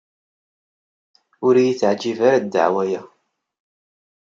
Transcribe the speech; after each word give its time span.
Ur 1.45 1.53
iyi-teɛjib 1.57 2.19
ara 2.27 2.43
ddeɛwa-a. 2.43 3.01